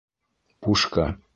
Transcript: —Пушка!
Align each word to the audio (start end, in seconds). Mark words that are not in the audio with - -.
—Пушка! 0.61 1.05